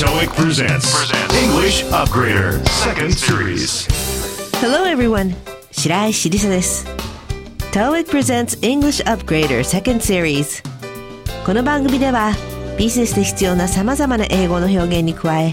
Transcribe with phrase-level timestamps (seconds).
[0.00, 1.12] TOEIC presents
[1.44, 3.86] English Upgrader Second Series.
[4.58, 5.34] Hello everyone.
[5.72, 6.86] 白石りさです
[7.72, 10.64] TOEIC presents English Upgrader Second Series.
[11.44, 12.32] この番組では
[12.78, 15.52] ビジネスで必要な様々な英語の表現に加え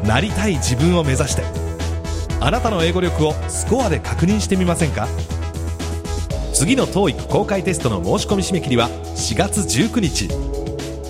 [0.03, 1.43] なりたい自分を目指して。
[2.39, 5.07] あなたの英語力をスコアで確認してみませんか？
[6.53, 10.27] 次の TOEIC 公開テストの申し込み締め切りは4月19日。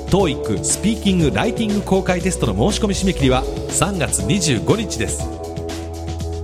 [0.09, 5.27] TOEIC スピーキング・ライティング公開テストの申し込み締め切りは3月25日です。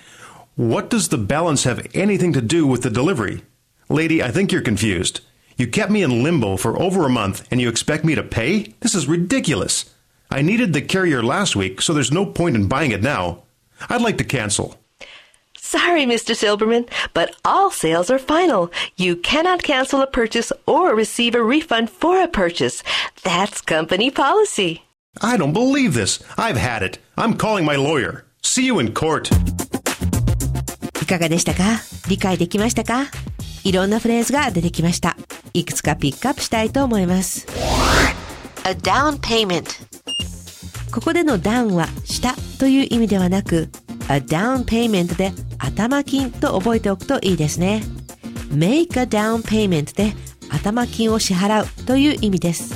[0.57, 3.43] What does the balance have anything to do with the delivery?
[3.87, 5.21] Lady, I think you're confused.
[5.55, 8.73] You kept me in limbo for over a month and you expect me to pay?
[8.81, 9.93] This is ridiculous.
[10.29, 13.43] I needed the carrier last week, so there's no point in buying it now.
[13.89, 14.80] I'd like to cancel.
[15.70, 16.34] Sorry, Mr.
[16.34, 18.70] Silberman, but all sales are final.
[18.96, 22.82] You cannot cancel a purchase or receive a refund for a purchase.
[23.24, 24.82] That's company policy.
[25.20, 26.22] I don't believe this.
[26.36, 26.98] I've had it.
[27.16, 28.24] I'm calling my lawyer.
[28.42, 29.30] See you in court.
[31.02, 31.62] いかがでしたか
[32.08, 33.04] 理解できましたか
[33.64, 35.16] いろんなフレーズが出てきました。
[35.54, 37.46] いくつかピックアップしたいと思います。
[38.64, 39.64] A down payment
[40.92, 43.68] ここでの down は下という意味ではなく
[44.11, 47.83] a down payment で頭金と覚えておくといいですね。
[48.49, 50.13] make a down payment で
[50.49, 52.75] 頭金を支払うという意味です。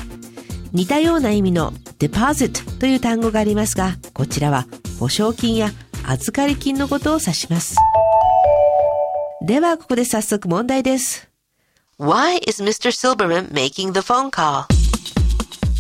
[0.72, 4.66] 似たような意味の deposit という単語がありますが、こちらは
[5.00, 5.72] 保証金や
[6.08, 7.76] 預かり金のことを指します。
[9.42, 11.30] では、ここで早速問題です。
[12.00, 12.92] Why is Mr.
[12.92, 14.66] Silberman making the phone call?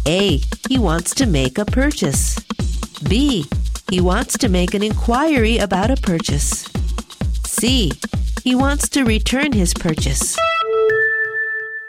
[0.05, 0.37] A.
[0.69, 2.39] He wants to make a purchase.
[3.09, 3.45] B.
[3.91, 6.65] He wants to make an inquiry about a purchase.
[7.45, 7.91] C.
[8.43, 10.35] He wants to return his purchase.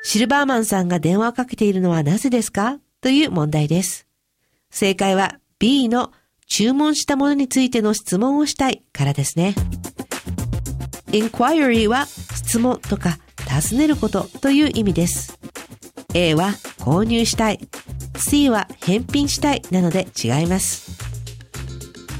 [0.02, 2.78] シルバーマンさんが電話をかけているのはなぜですか?
[3.00, 4.06] という問題です。
[4.70, 6.12] 正解は B の
[6.46, 9.54] 注文したものについての質問をしたいからですね。
[11.08, 13.18] inquiry は質問とか
[13.48, 15.38] 尋ねることという意味です。
[16.14, 17.58] A は購入したい。
[18.16, 21.05] C は返品したいなので違います。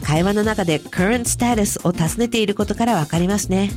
[0.07, 3.71] 会話の中で current status を尋ねていることからわかりますね。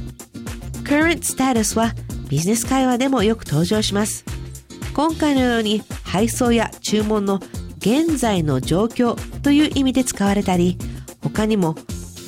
[0.84, 1.96] current status は
[2.30, 4.24] ビジネス会話でもよく登場します。
[4.94, 7.40] 今回のように配送や注文の
[7.80, 10.78] 現在の状況という意味で使われたり、
[11.24, 11.74] 他にも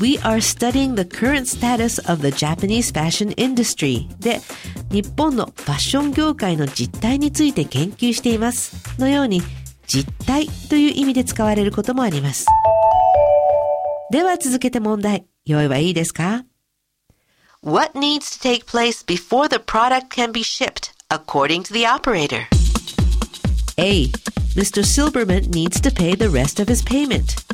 [0.01, 4.41] We are studying the current status of the Japanese fashion industry で
[4.89, 9.43] 日本のファッション業界の実態について研究していますのように
[9.85, 12.47] 実態という意味で使われることもあります。
[14.10, 15.26] では続けて問題。
[15.44, 16.44] 用意はいいですか
[17.62, 22.46] What needs to take place before the product can be shipped, according to the operator?
[23.78, 24.08] A.
[24.54, 24.82] Mr.
[24.84, 27.44] Silberman needs to pay the rest of his payment.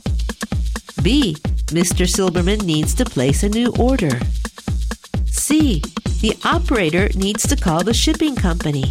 [1.03, 1.37] B.
[1.69, 2.07] Mr.
[2.07, 4.21] Silberman needs to place a new order.
[5.27, 5.83] C.
[6.21, 8.85] The operator needs to call the shipping company.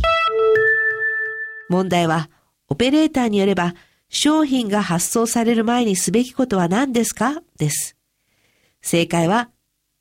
[1.69, 2.29] 問題は、
[2.67, 3.73] オペレーターによれば、
[4.16, 7.42] 商品が発送される前にすべきことは何ですか？
[7.58, 7.96] です。
[8.80, 9.50] 正解は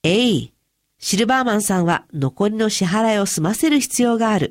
[0.04, 0.52] A。
[1.00, 4.48] シルバーマンさんは残りの支払いを済ませる必要がある。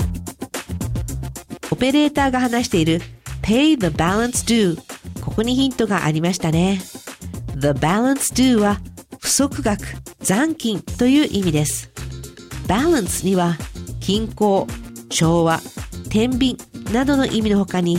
[1.70, 3.00] オペレーターが話している
[3.40, 4.76] pay the balance due
[5.22, 6.78] ここにヒントがありましたね。
[7.56, 8.82] the balance due は
[9.18, 9.82] 不足額、
[10.20, 11.90] 残金という意味です。
[12.66, 13.56] balance には
[14.00, 14.66] 均衡、
[15.08, 15.60] 調和、
[16.10, 16.58] 天秤
[16.92, 17.98] などの意味の他に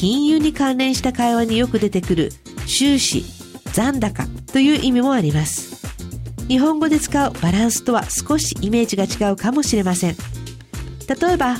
[0.00, 2.32] 金融に関連した会話によく出てくる
[2.64, 3.22] 収支、
[3.74, 5.86] 残高という意味もあります。
[6.48, 10.16] 日本語で使うバランスとは少しイメージが違うかもしれません。
[11.06, 11.58] 例えば、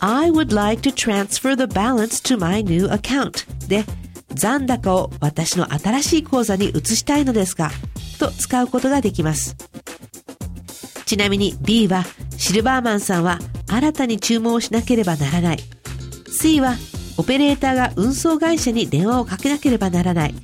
[0.00, 3.86] I would like to transfer the balance to my new account で
[4.34, 7.70] 残高を私の新しい口座に移したいのですが
[8.18, 9.56] と使うことができます。
[11.06, 12.04] ちなみに B は
[12.36, 15.58] シルバーマンさんは新たに注文をしなければならない。
[16.30, 16.76] C は
[17.16, 20.34] オペレーターが運送会社に電話をかけなければならない。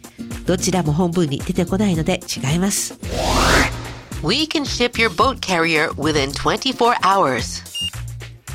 [0.47, 2.99] どちらも本文に出てこないので違います。
[4.23, 7.63] We can ship your boat carrier within 24 hours.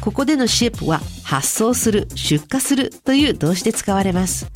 [0.01, 4.47] ここでの ship は発送する、出荷するという動詞で使われます。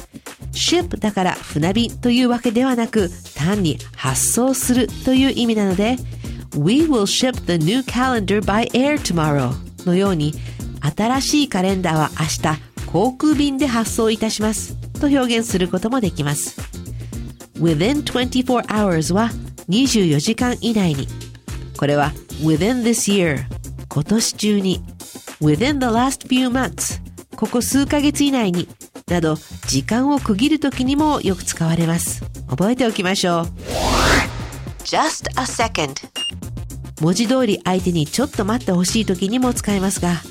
[0.51, 5.95] ship だから船便というわけではなく、単に発送するという意味なので、
[6.57, 9.53] We will ship the new calendar by air tomorrow
[9.85, 10.33] のように、
[10.81, 16.59] 新しいカレンダーは明日航空便で発送いたしますと表現することもできます。
[17.59, 19.29] within 24 hours は
[19.69, 21.07] 24時間以内に。
[21.77, 22.11] これは
[22.41, 23.45] within this year
[23.89, 24.83] 今年中に
[25.41, 26.99] within the last few months
[27.35, 28.67] ここ数ヶ月以内に
[29.07, 29.35] など
[29.67, 32.23] 時間を区切るときにもよく使われます。
[32.49, 33.45] 覚えておきましょう。
[34.83, 35.93] just a second
[37.01, 40.21] 文字通り相手にちょっと待ってほしいときにも使えますが、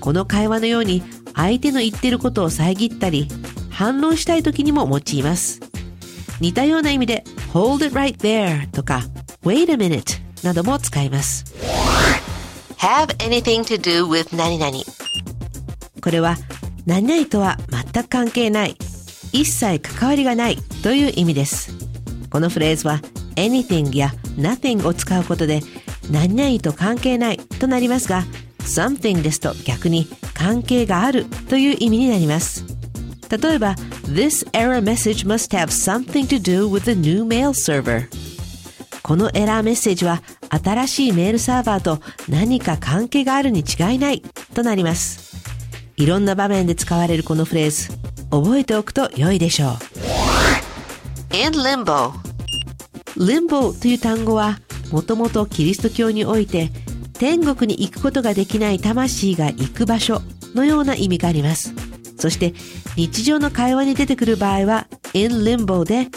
[0.00, 1.02] この会話のように
[1.34, 3.28] 相手の言ってることを遮ったり、
[3.70, 5.60] 反論したい時にも用います。
[6.40, 9.02] 似たような意味で hold it right there とか
[9.44, 11.44] wait a minute なども使います。
[12.78, 14.72] have anything to do with 何々
[16.00, 16.36] これは
[16.84, 18.76] 何々とは全く関係ない、
[19.32, 21.72] 一切関わりがないという意味です。
[22.28, 23.00] このフレーズは
[23.36, 25.60] anything や nothing を使うことで
[26.10, 28.24] 何々と関係ないとなりますが
[28.64, 32.64] something ですと逆に関係があるという意味になります。
[33.30, 33.74] 例えば、
[34.04, 38.08] This error message must have something to do with the new mail server.
[39.02, 44.22] このエラーメッセージは新しいメールサーバーと何か関係があるに違いない
[44.54, 45.36] となります。
[45.96, 47.88] いろんな場面で使われるこのフレーズ、
[48.30, 49.76] 覚えておくと良いでしょう。
[51.34, 52.12] in limbo
[53.16, 54.58] limbo という単語は
[54.90, 56.70] もともとキリスト教において
[57.22, 60.20] 天国に行くことができない魂が行く場所
[60.56, 61.72] のような意味があります。
[62.18, 62.52] そして
[62.96, 66.08] 日常の会話に出てくる場合は in limbo で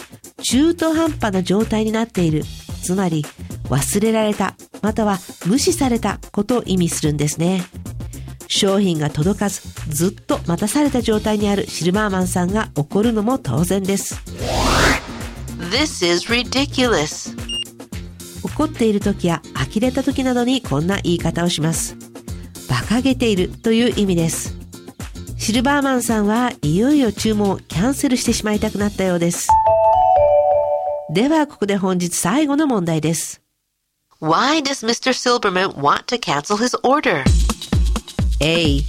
[0.42, 2.42] 中途半端な状態になっている。
[2.82, 3.24] つまり
[3.68, 7.62] 忘れられたまたは無視されたことを意味するんですね。
[8.48, 14.20] 商品が届かずずっと待たされた状態にあるシルバーマンさんが怒るのも当然です。
[15.70, 17.32] This is ridiculous.
[18.42, 19.40] 怒っている時や
[19.76, 21.96] 呆れた時などにこんな言い方をします。
[22.70, 24.56] 馬鹿げているという意味です。
[25.36, 29.48] シルバーマンさんはいよいよ注文をキャンセルしてしまいたくなったようです。
[31.12, 33.42] ではここで本日最後の問題です。
[34.18, 35.12] Why does Mr.
[35.12, 37.22] Silberman want to cancel his order?
[38.40, 38.80] A.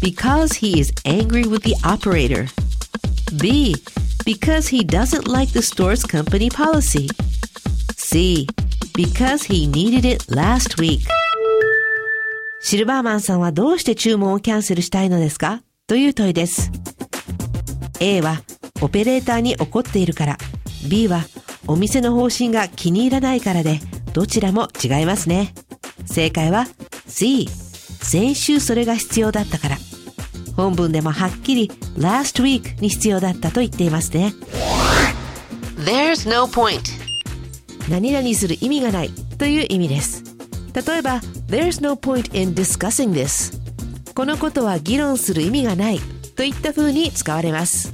[0.00, 2.46] Because he is angry with the operator.
[3.40, 3.74] B.
[4.24, 7.08] Because he doesn't like the store's company policy.
[7.96, 8.46] C.
[8.96, 11.00] because he needed it last week.
[12.60, 15.62] シルバーマンさんはどうして注文をキャンセルしたいのですか？
[15.86, 16.70] という問いです。
[18.00, 18.42] A は
[18.80, 20.38] オペレーターに怒っているから。
[20.88, 21.24] B は
[21.66, 23.80] お店の方針が気に入らないからで、
[24.12, 25.52] どちらも違いますね。
[26.06, 26.66] 正解は
[27.06, 27.48] C。
[27.48, 29.76] 先週それが必要だったから。
[30.56, 34.32] 本文でもはっきり last week に必要だったと言っていますね。
[35.84, 37.05] There's no point.
[37.88, 40.22] 何々する意味がないという意味です。
[40.74, 43.58] 例えば There's no point in discussing this
[44.14, 46.00] このことは議論する意味がない
[46.36, 47.92] といった風に使われます。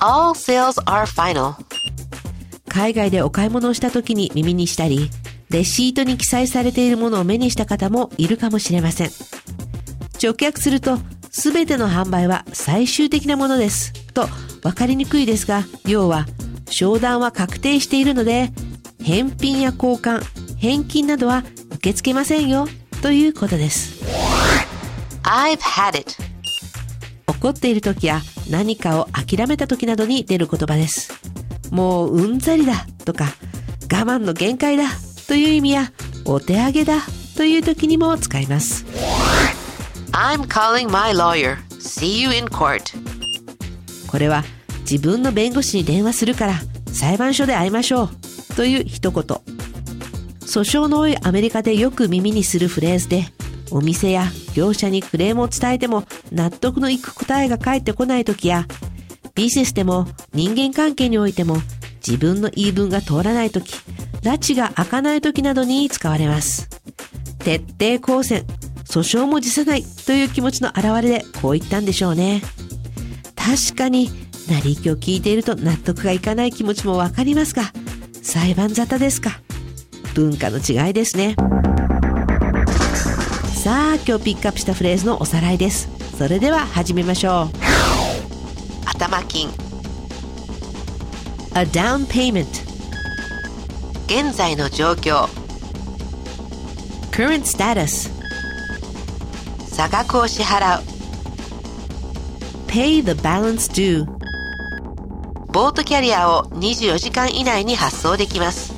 [0.00, 1.54] All sales are final.
[2.68, 5.10] 海外でお買い物をした時に耳にしたり
[5.50, 9.10] レシートに記載されているものを目にした方もいるかもしれません。
[10.22, 10.98] 直訳すると
[11.30, 14.26] 全ての販売は最終的なものですと
[14.62, 16.26] 分かりにくいですが要は
[16.68, 18.50] 商談は確定しているので
[19.02, 20.22] 返品や交換
[20.56, 22.66] 返金などは受け付けませんよ
[23.02, 24.02] ということです
[25.24, 26.14] I've had it.
[27.26, 31.12] 怒っている時や何かを諦めた時などに出る言葉です。
[31.70, 33.26] もううんざりだとか
[33.84, 34.84] 我慢の限界だ
[35.26, 35.92] という意味や
[36.24, 36.98] お手上げだ
[37.36, 38.84] という時にも使います。
[40.12, 41.56] I'm calling my lawyer.
[41.80, 42.96] See you in court.
[44.06, 44.44] これは
[44.80, 46.60] 自分の弁護士に電話するから
[46.92, 48.10] 裁判所で会いましょう
[48.56, 49.22] という一言。
[50.40, 53.24] 訴訟の多いアメリカでよく耳にするフレーズで
[53.70, 58.66] お店や業者にクレームを伝えても納得のいく答えが返ってこない時や
[59.34, 61.56] ビジネスでも人間関係においても
[62.06, 63.72] 自分の言い分が通らない時
[64.22, 66.68] 拉致が開かない時などに使われます。
[67.38, 68.44] 徹底抗戦。
[68.84, 69.82] 訴訟も辞さない。
[69.82, 72.40] という気持ちの表れでこう言ったんでしょうね。
[73.34, 74.10] 確かに
[74.48, 77.72] 成り行きを聞いていると納得がいかない気持ちもわかりますが
[78.22, 79.40] 裁判沙汰ですか。
[80.14, 81.34] 文化の違いですね。
[83.54, 85.88] さあ今日ピックアップしたフレーズのおさらいです。
[86.16, 88.88] それでは始めましょう。
[88.88, 89.48] 頭金。
[91.54, 92.46] A down payment
[94.06, 95.28] 現在の状況。
[97.10, 98.10] current status
[99.66, 100.82] 差額を支払う。
[102.68, 104.06] pay the balance due
[105.52, 108.72] ボートキャリアを24時間以内に発送できます。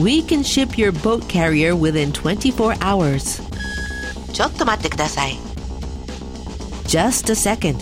[0.00, 3.42] We can ship your boat carrier within 24 hours
[4.32, 5.36] ちょっと待ってください。
[6.84, 7.78] just a second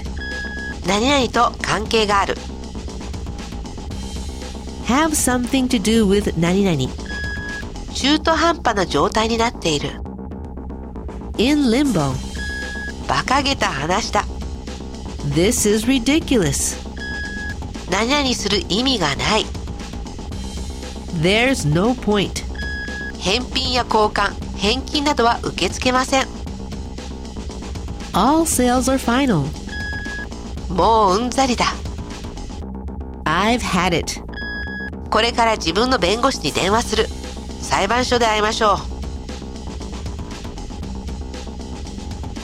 [0.86, 2.34] 何々と関係がある。
[4.86, 6.90] have something to do with 何々
[7.92, 9.90] 中途半端な状態になっている。
[11.36, 12.12] in limbo
[13.06, 14.24] 馬鹿げた話だ。
[15.34, 16.76] This is ridiculous
[17.90, 19.44] 何々する意味がない。
[21.22, 22.44] there's no point
[23.18, 26.26] 返品や交換、返金などは受け付けません。
[28.12, 29.44] all sales are final
[30.72, 31.66] もううんざりだ。
[33.24, 34.20] I've had it
[35.10, 37.06] これから自分の弁護士に電話する。
[37.60, 38.76] 裁判所で会いましょう。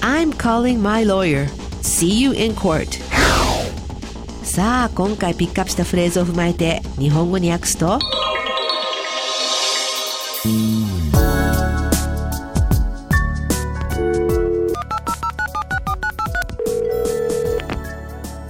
[0.05, 1.49] I'm calling my lawyer.
[2.03, 3.01] See you in court.
[4.43, 8.01] さあ、今回ピックアップしたフレーズを踏まえて日本語に訳すと？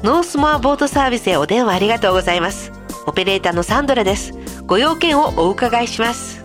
[0.03, 2.73] ノースモアボートサービスへお電話ありがとうございます。
[3.07, 4.33] オペレーターのサンドラです。
[4.65, 6.41] ご用件をお伺いします。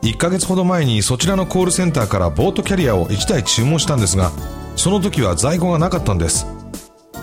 [0.00, 4.32] 1ヶ月ほど前にそちらのコールセンターからボートキャリアを1台注文したんですが
[4.76, 6.46] その時は在庫がなかったんです。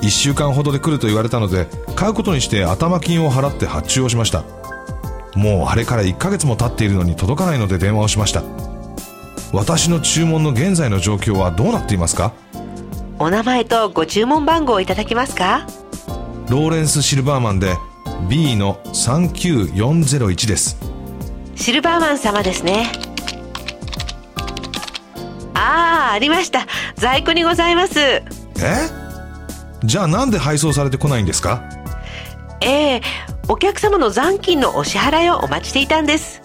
[0.02, 4.44] 1週間ほどで来ると言われたので買うことにして頭金を払って発注をしました。
[5.36, 8.44] もうあれから1ヶ月も経っているのに届かないので電話をしました。
[9.52, 12.34] 私の注文の現在の状況はどうなっていますか？
[13.20, 15.68] お名前とご注文番号をいただけますか？
[16.50, 17.76] ローレンス・シルバーマンで
[18.30, 20.78] B の39401です。
[21.56, 22.92] シルバーマン様ですね。
[25.70, 26.66] ああ、ありました。
[26.96, 28.00] 在庫にございます。
[28.00, 28.24] え？
[29.84, 31.64] じゃあなんで配送されてこないんですか？
[32.62, 33.02] ええ
[33.48, 36.42] お客様の残金のお支払いをお待ちしていたんです。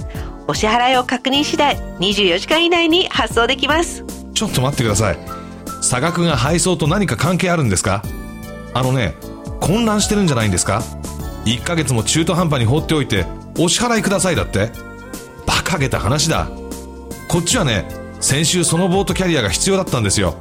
[0.47, 4.05] お支払いを確認次第、24時間以内に発送できます。
[4.35, 5.19] ちょっと待ってください
[5.81, 8.03] 差額が配送と何か関係あるんですか？
[8.75, 9.15] あのね
[9.61, 10.83] 混乱してるんじゃないんですか
[11.47, 13.25] ？1ヶ月も中途半端に放っておいて
[13.59, 14.71] お支払いくださいだって
[15.47, 16.49] 馬鹿げた話だ
[17.29, 17.87] こっちはね
[18.25, 20.35] 先週そのボートキャリアが必要だったんですよ。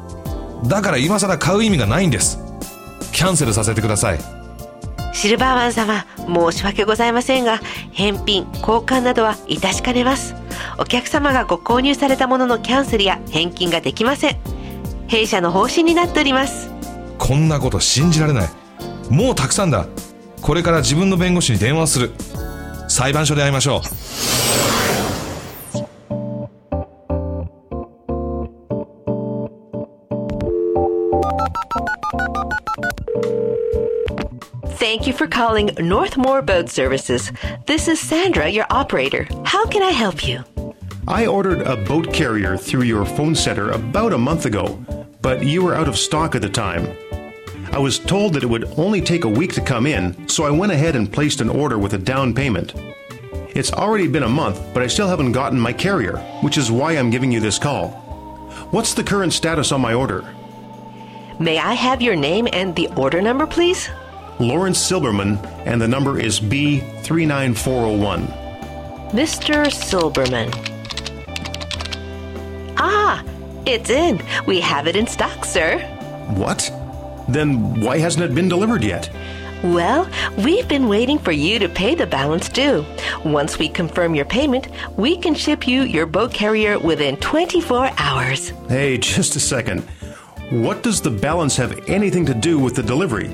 [0.66, 2.40] だから今更買う意味がないんです。
[3.12, 4.20] キャンセルさせてください。
[5.12, 6.06] シルバーマン様、
[6.52, 7.60] 申し訳ございませんが、
[7.92, 10.34] 返品、交換などは致しかねます。
[10.78, 14.38] お客様がご購入されたもののキャンセルや返金ができません。
[15.08, 16.72] 弊社の方針になっております。
[17.18, 18.50] こんなこと信じられない。
[19.10, 19.88] もうたくさんだ。
[20.42, 22.13] これから自分の弁護士に電話する。
[22.88, 24.33] 裁判所で会いましょう
[35.34, 37.32] calling Northmore Boat Services.
[37.66, 39.28] This is Sandra, your operator.
[39.44, 40.44] How can I help you?
[41.08, 44.68] I ordered a boat carrier through your phone center about a month ago,
[45.24, 46.88] but you were out of stock at the time.
[47.72, 50.52] I was told that it would only take a week to come in, so I
[50.52, 52.75] went ahead and placed an order with a down payment.
[53.56, 56.92] It's already been a month, but I still haven't gotten my carrier, which is why
[56.94, 57.90] I'm giving you this call.
[58.70, 60.22] What's the current status on my order?
[61.40, 63.90] May I have your name and the order number, please?
[64.40, 68.42] Lawrence Silberman, and the number is B39401.
[69.12, 69.66] Mr.
[69.68, 70.52] Silberman.
[72.78, 73.24] Ah,
[73.66, 74.22] it's in.
[74.48, 75.80] We have it in stock, sir.
[76.36, 76.70] What?
[77.30, 79.10] Then why hasn't it been delivered yet?
[79.63, 80.10] Well,
[80.40, 82.86] we've been waiting for you to pay the balance due.
[83.24, 88.50] Once we confirm your payment, we can ship you your boat carrier within 24 hours.
[88.68, 89.82] Hey, just a second.
[90.50, 93.34] What does the balance have anything to do with the delivery?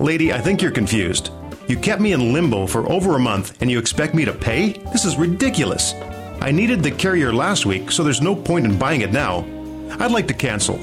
[0.00, 1.30] Lady, I think you're confused.
[1.68, 4.72] You kept me in limbo for over a month and you expect me to pay?
[4.92, 5.92] This is ridiculous.
[6.40, 9.44] I needed the carrier last week, so there's no point in buying it now.
[9.98, 10.78] I'd like to cancel.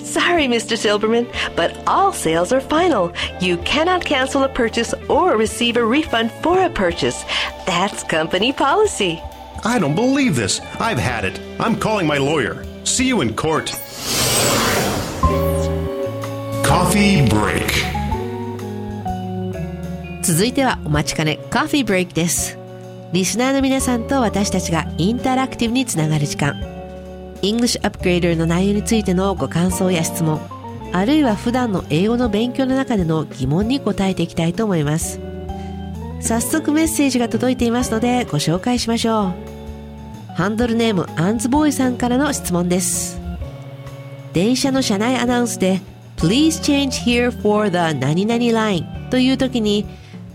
[0.00, 0.78] Sorry, Mr.
[0.78, 3.12] Silberman, but all sales are final.
[3.38, 7.24] You cannot cancel a purchase or receive a refund for a purchase.
[7.66, 9.20] That's company policy.
[9.62, 10.58] I don't believe this.
[10.80, 11.38] I've had it.
[11.60, 12.64] I'm calling my lawyer.
[12.84, 13.66] See you in court.
[16.64, 18.01] Coffee break.
[20.22, 22.56] 続いてはお待ちかねカフィーブレイクです。
[23.12, 26.54] リスナーの皆さんと私たちがインタラクティブにつながる時間。
[27.42, 30.40] English Upgrader の内容についてのご感想や質問。
[30.92, 35.18] あるいは普段の英語の勉強の中での疑問に答えていきたいと思います。
[36.20, 39.34] 早速メッセージが届いていますのでご紹介しましょ
[40.30, 40.34] う。
[40.36, 43.20] ハンドルネームアンズボーイさんからの質問です。
[44.32, 45.80] 電車の車内アナウンスで
[46.16, 49.84] Please change here for the 何々 line という時に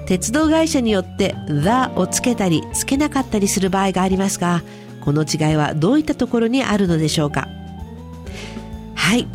[0.07, 4.63] 鉄道会社によって the をつけたりつけなかったりする場合がありますが
[5.01, 7.47] この違いはどういったところにあるのでしょうか？
[8.95, 9.27] はい。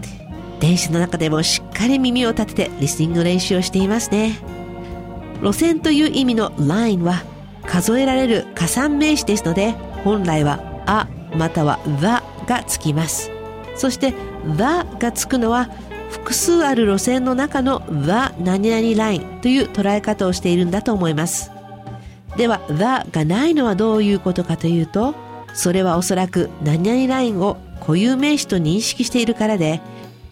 [0.60, 4.38] 電車の中でもしっかり耳を立ててリスニングの練習をしていますね。
[5.42, 7.22] 路線という意味の line は
[7.66, 9.72] 数えられる加算名詞ですので
[10.04, 13.30] 本来はあまたは the がつきます。
[13.76, 14.14] そして
[14.56, 14.56] the
[14.98, 15.68] がつくのは
[16.12, 21.50] 複数ある路線の中の The 何々ラインという捉え方をしているんだと思います。
[22.36, 25.14] では The がないのはどういうことかというと、
[25.54, 29.80] それはおそらく何々ラインを固有名詞と認識しているからで、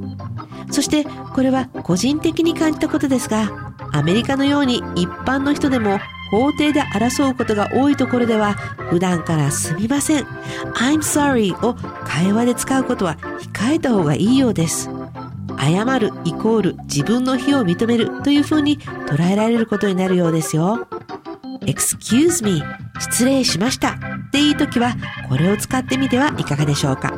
[0.71, 1.05] そして
[1.38, 6.01] これは個人的に感じたことですがアメリカのように一般の人でも
[6.33, 8.55] 法廷で争うことが多いところでは
[8.90, 10.24] 普段からすみません。
[10.24, 11.74] I'm sorry を
[12.05, 13.18] 会話で使うことは
[13.55, 14.90] 控えた方がいいようです。
[15.61, 20.88] 謝るイコール自分の非を認めるというふうに捉えられることになるようですよ。
[21.66, 22.64] Excuse me
[22.98, 24.96] 失礼しましたっていい時は
[25.29, 27.12] これを使ってみてはいかがでしょうか。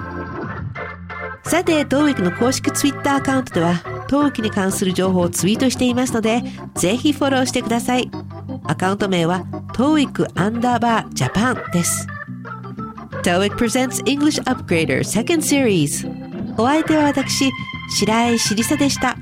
[1.42, 6.42] さて TOEIC の公式 Twitter アカウントでは TOEIC に関する情報をツイートしていますので
[6.74, 8.10] ぜひフォローしてください
[8.64, 9.44] アカウント名は
[9.74, 12.06] TOEIC アンダーバージャパンです。
[13.22, 16.06] TOEIC presents English Upgrader Second Series
[16.58, 17.50] お相手は私、
[17.88, 19.16] 白井しりさでした。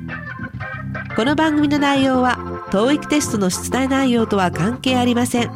[1.15, 2.37] この番組の内容は
[2.71, 5.51] TOEIC テストの出題内容とは関係ありません。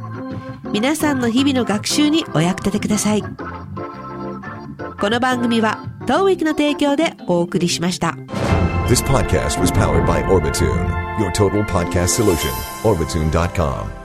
[0.73, 3.23] 皆さんの日々の学習にお役立てください。
[3.23, 8.17] この番組は TOEIC の提供でお送りしました。
[8.89, 12.51] This podcast was powered by Orbitune, your total podcast solution.
[12.83, 14.02] Orbitune.com.